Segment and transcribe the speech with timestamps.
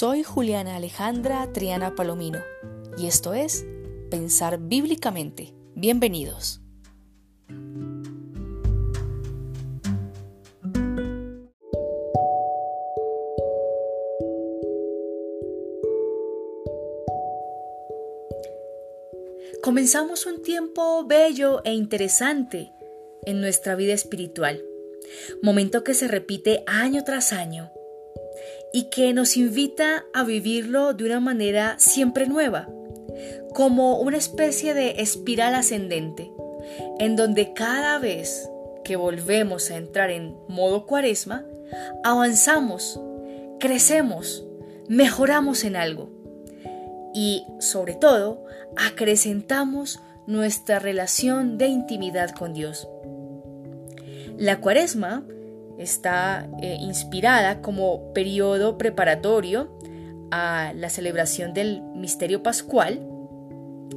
[0.00, 2.38] Soy Juliana Alejandra Triana Palomino
[2.96, 3.66] y esto es
[4.10, 5.52] Pensar Bíblicamente.
[5.74, 6.62] Bienvenidos.
[19.62, 22.72] Comenzamos un tiempo bello e interesante
[23.26, 24.62] en nuestra vida espiritual,
[25.42, 27.70] momento que se repite año tras año
[28.72, 32.68] y que nos invita a vivirlo de una manera siempre nueva,
[33.54, 36.30] como una especie de espiral ascendente,
[36.98, 38.48] en donde cada vez
[38.84, 41.44] que volvemos a entrar en modo cuaresma,
[42.04, 43.00] avanzamos,
[43.58, 44.44] crecemos,
[44.88, 46.10] mejoramos en algo
[47.14, 48.44] y, sobre todo,
[48.76, 52.88] acrecentamos nuestra relación de intimidad con Dios.
[54.36, 55.24] La cuaresma
[55.80, 59.76] está eh, inspirada como periodo preparatorio
[60.30, 63.00] a la celebración del misterio pascual,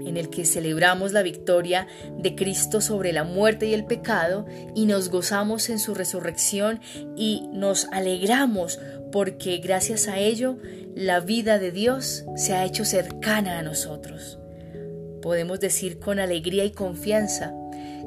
[0.05, 4.85] en el que celebramos la victoria de Cristo sobre la muerte y el pecado y
[4.85, 6.79] nos gozamos en su resurrección
[7.15, 8.79] y nos alegramos
[9.11, 10.57] porque gracias a ello
[10.95, 14.39] la vida de Dios se ha hecho cercana a nosotros.
[15.21, 17.53] Podemos decir con alegría y confianza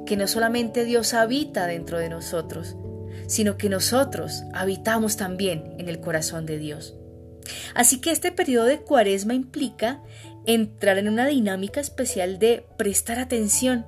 [0.05, 2.77] que no solamente Dios habita dentro de nosotros,
[3.27, 6.95] sino que nosotros habitamos también en el corazón de Dios.
[7.75, 10.03] Así que este periodo de cuaresma implica
[10.47, 13.87] entrar en una dinámica especial de prestar atención,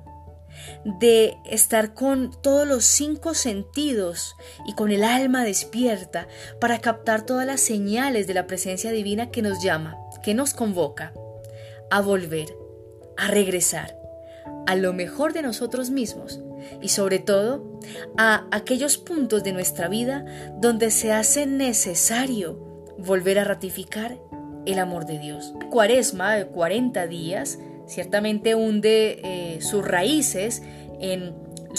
[0.99, 4.35] de estar con todos los cinco sentidos
[4.67, 6.27] y con el alma despierta
[6.59, 11.13] para captar todas las señales de la presencia divina que nos llama, que nos convoca
[11.91, 12.47] a volver,
[13.17, 13.97] a regresar
[14.67, 16.39] a lo mejor de nosotros mismos
[16.81, 17.79] y sobre todo
[18.17, 20.25] a aquellos puntos de nuestra vida
[20.59, 22.59] donde se hace necesario
[22.97, 24.17] volver a ratificar
[24.65, 25.53] el amor de Dios.
[25.69, 30.61] Cuaresma de 40 días ciertamente hunde eh, sus raíces
[30.99, 31.35] en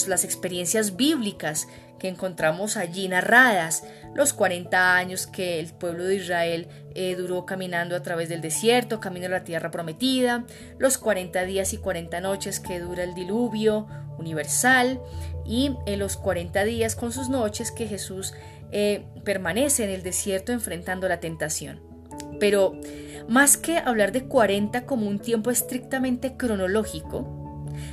[0.06, 1.68] las experiencias bíblicas
[1.98, 3.84] que encontramos allí narradas,
[4.14, 8.98] los 40 años que el pueblo de Israel eh, duró caminando a través del desierto,
[8.98, 10.44] camino a la tierra prometida,
[10.78, 13.86] los 40 días y 40 noches que dura el diluvio
[14.20, 15.00] universal
[15.44, 18.34] y en los 40 días con sus noches que Jesús
[18.70, 21.80] eh, permanece en el desierto enfrentando la tentación.
[22.38, 22.78] Pero
[23.28, 27.40] más que hablar de 40 como un tiempo estrictamente cronológico,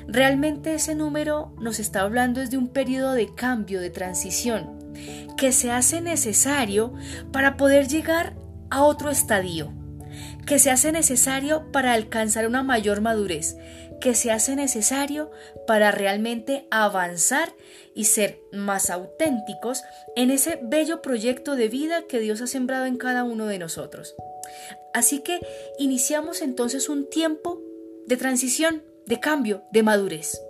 [0.07, 4.93] Realmente ese número nos está hablando de un periodo de cambio, de transición,
[5.37, 6.93] que se hace necesario
[7.31, 8.35] para poder llegar
[8.69, 9.71] a otro estadio,
[10.45, 13.57] que se hace necesario para alcanzar una mayor madurez,
[13.99, 15.31] que se hace necesario
[15.65, 17.53] para realmente avanzar
[17.93, 19.83] y ser más auténticos
[20.15, 24.15] en ese bello proyecto de vida que Dios ha sembrado en cada uno de nosotros.
[24.93, 25.39] Así que
[25.77, 27.61] iniciamos entonces un tiempo
[28.05, 30.41] de transición de cambio, de madurez.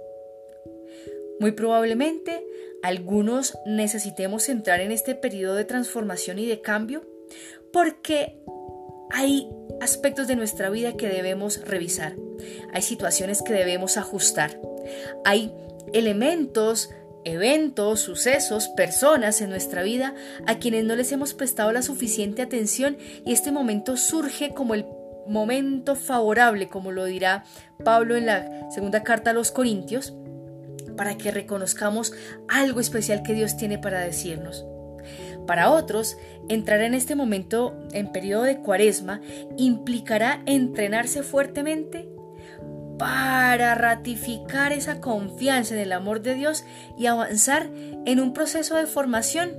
[1.39, 2.45] Muy probablemente
[2.83, 7.05] algunos necesitemos entrar en este periodo de transformación y de cambio
[7.71, 8.39] porque
[9.11, 9.49] hay
[9.81, 12.15] aspectos de nuestra vida que debemos revisar,
[12.73, 14.59] hay situaciones que debemos ajustar,
[15.25, 15.53] hay
[15.93, 16.89] elementos,
[17.23, 20.13] eventos, sucesos, personas en nuestra vida
[20.45, 24.85] a quienes no les hemos prestado la suficiente atención y este momento surge como el
[25.27, 27.43] momento favorable, como lo dirá
[27.83, 30.13] Pablo en la segunda carta a los Corintios,
[30.95, 32.13] para que reconozcamos
[32.47, 34.65] algo especial que Dios tiene para decirnos.
[35.47, 36.17] Para otros,
[36.49, 39.21] entrar en este momento en periodo de cuaresma
[39.57, 42.07] implicará entrenarse fuertemente
[42.99, 46.65] para ratificar esa confianza en el amor de Dios
[46.97, 47.69] y avanzar
[48.05, 49.51] en un proceso de formación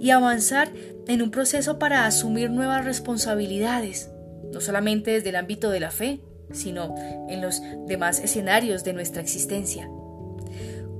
[0.00, 0.72] y avanzar
[1.06, 4.10] en un proceso para asumir nuevas responsabilidades
[4.52, 6.20] no solamente desde el ámbito de la fe,
[6.52, 6.94] sino
[7.28, 9.88] en los demás escenarios de nuestra existencia.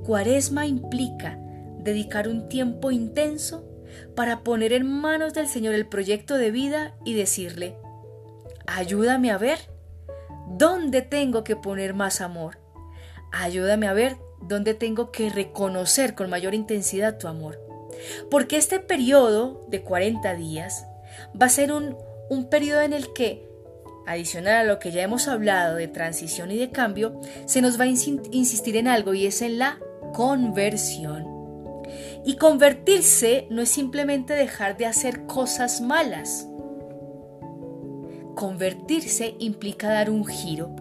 [0.05, 1.39] Cuaresma implica
[1.79, 3.65] dedicar un tiempo intenso
[4.15, 7.77] para poner en manos del Señor el proyecto de vida y decirle,
[8.67, 9.59] ayúdame a ver
[10.47, 12.59] dónde tengo que poner más amor,
[13.31, 17.59] ayúdame a ver dónde tengo que reconocer con mayor intensidad tu amor.
[18.29, 20.85] Porque este periodo de 40 días
[21.39, 21.95] va a ser un
[22.29, 23.49] un periodo en el que,
[24.05, 27.83] adicional a lo que ya hemos hablado de transición y de cambio, se nos va
[27.83, 29.79] a insistir en algo y es en la
[30.13, 31.38] conversión.
[32.25, 36.47] Y convertirse no es simplemente dejar de hacer cosas malas.
[38.35, 40.75] Convertirse implica dar un giro.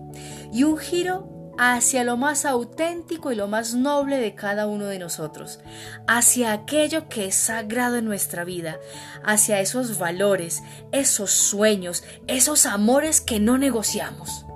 [0.52, 5.00] Y un giro hacia lo más auténtico y lo más noble de cada uno de
[5.00, 5.58] nosotros,
[6.06, 8.79] hacia aquello que es sagrado en nuestra vida,
[9.25, 10.62] hacia esos valores,
[10.93, 14.46] esos sueños, esos amores que no negociamos.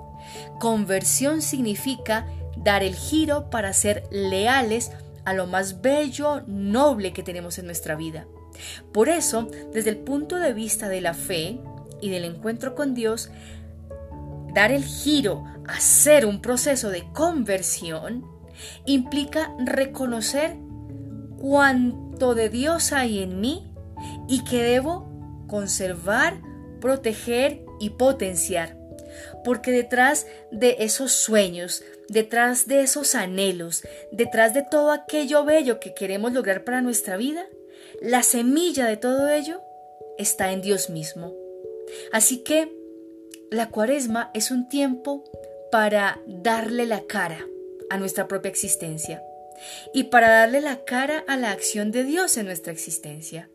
[0.59, 2.25] Conversión significa
[2.55, 4.91] dar el giro para ser leales
[5.25, 8.27] a lo más bello, noble que tenemos en nuestra vida.
[8.91, 11.59] Por eso, desde el punto de vista de la fe
[12.01, 13.29] y del encuentro con Dios,
[14.53, 18.25] dar el giro, hacer un proceso de conversión,
[18.85, 20.57] implica reconocer
[21.37, 23.71] cuánto de Dios hay en mí
[24.27, 26.41] y que debo conservar,
[26.79, 28.77] proteger y potenciar.
[29.43, 35.93] Porque detrás de esos sueños, detrás de esos anhelos, detrás de todo aquello bello que
[35.93, 37.45] queremos lograr para nuestra vida,
[38.01, 39.61] la semilla de todo ello
[40.17, 41.33] está en Dios mismo.
[42.11, 42.71] Así que
[43.51, 45.23] la cuaresma es un tiempo
[45.71, 47.45] para darle la cara
[47.89, 49.23] a nuestra propia existencia
[49.93, 53.49] y para darle la cara a la acción de Dios en nuestra existencia.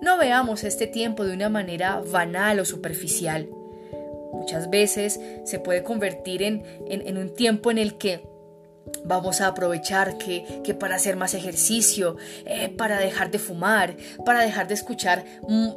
[0.00, 3.48] No veamos este tiempo de una manera banal o superficial.
[4.32, 8.22] Muchas veces se puede convertir en, en, un tiempo en el que
[9.04, 14.42] Vamos a aprovechar que, que, para hacer más ejercicio, eh, para dejar de fumar, para
[14.42, 15.24] dejar de escuchar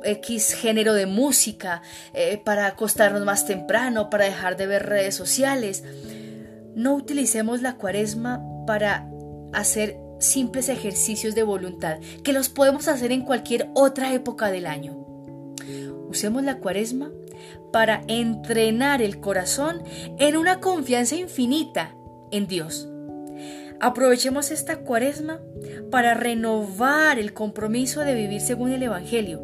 [0.04, 1.82] X género de música,
[2.14, 5.84] eh, para acostarnos más temprano, para dejar de ver redes sociales.
[6.76, 9.10] No utilicemos la cuaresma para
[9.54, 14.96] hacer simples ejercicios de voluntad, que los podemos hacer en cualquier otra época del año.
[16.10, 17.12] Usemos la cuaresma
[17.72, 19.84] para entrenar el corazón
[20.18, 21.96] en una confianza infinita
[22.32, 22.90] en Dios
[23.82, 25.40] Aprovechemos esta cuaresma
[25.90, 29.42] para renovar el compromiso de vivir según el Evangelio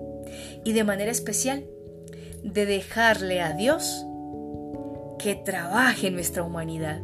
[0.66, 1.66] y de manera especial
[2.44, 4.06] de dejarle a Dios
[5.20, 7.02] que trabaje en nuestra humanidad.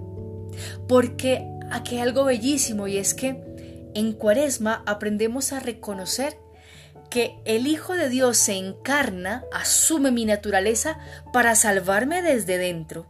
[0.89, 3.41] Porque aquí hay algo bellísimo y es que
[3.93, 6.37] en cuaresma aprendemos a reconocer
[7.11, 10.97] que el Hijo de Dios se encarna, asume mi naturaleza
[11.31, 13.05] para salvarme desde dentro,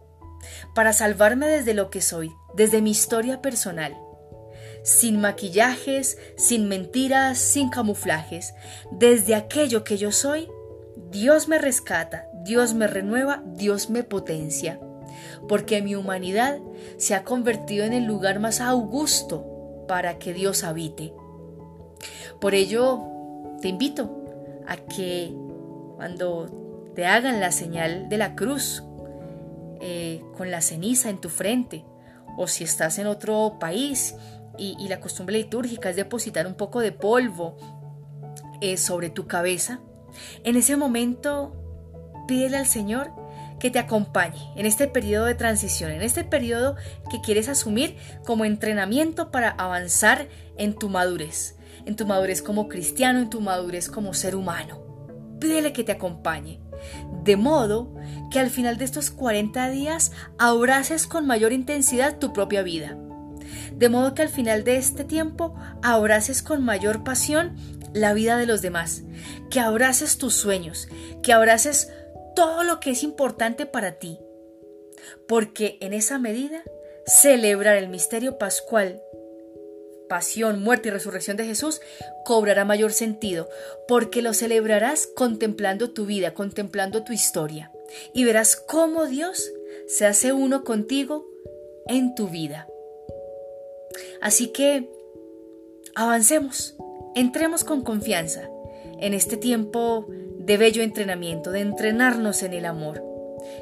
[0.76, 3.96] para salvarme desde lo que soy, desde mi historia personal
[4.84, 8.54] sin maquillajes, sin mentiras, sin camuflajes.
[8.92, 10.50] Desde aquello que yo soy,
[11.10, 14.80] Dios me rescata, Dios me renueva, Dios me potencia.
[15.48, 16.60] Porque mi humanidad
[16.98, 21.14] se ha convertido en el lugar más augusto para que Dios habite.
[22.40, 23.11] Por ello,
[23.62, 25.34] te invito a que
[25.96, 28.84] cuando te hagan la señal de la cruz,
[29.80, 31.86] eh, con la ceniza en tu frente,
[32.38, 34.16] o si estás en otro país
[34.58, 37.58] y, la costumbre litúrgica es depositar un poco de polvo
[38.62, 39.80] eh, sobre tu cabeza,
[40.44, 41.56] en ese momento
[42.28, 43.12] pídele al Señor
[43.60, 46.76] que te acompañe en este periodo de transición, en este periodo
[47.10, 53.20] que quieres asumir como entrenamiento para avanzar en tu madurez, en tu madurez como cristiano,
[53.20, 54.82] en tu madurez como ser humano.
[55.40, 56.60] Pídele que te acompañe,
[57.24, 57.94] de modo
[58.32, 62.98] que al final de estos 40 días abraces con mayor intensidad tu propia vida.
[63.74, 67.56] De modo que al final de este tiempo abraces con mayor pasión
[67.94, 69.04] la vida de los demás,
[69.50, 70.88] que abraces tus sueños,
[71.24, 71.92] que abraces
[72.36, 74.20] todo lo que es importante para ti,
[75.28, 76.62] porque en esa medida
[77.06, 79.02] celebrar el misterio pascual,
[80.12, 81.80] pasión, muerte y resurrección de Jesús,
[82.26, 83.48] cobrará mayor sentido,
[83.88, 87.72] porque lo celebrarás contemplando tu vida, contemplando tu historia,
[88.14, 89.54] y verás cómo Dios
[89.88, 91.26] se hace uno contigo
[91.88, 92.68] en tu vida.
[94.22, 94.90] Así que
[95.96, 96.76] avancemos,
[97.16, 98.50] entremos con confianza
[99.00, 103.02] en este tiempo de bello entrenamiento, de entrenarnos en el amor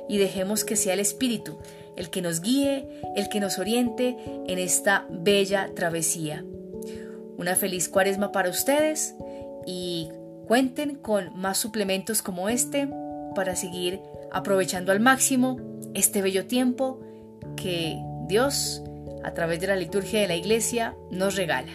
[0.08, 1.60] y dejemos que sea el Espíritu
[1.96, 4.18] el que nos guíe, el que nos oriente
[4.48, 6.44] en esta bella travesía.
[7.38, 9.16] Una feliz cuaresma para ustedes
[9.66, 10.10] y
[10.48, 12.90] cuenten con más suplementos como este
[13.36, 15.58] para seguir aprovechando al máximo
[15.94, 17.02] este bello tiempo
[17.56, 18.84] que Dios
[19.24, 21.72] a través de la liturgia de la iglesia nos regala.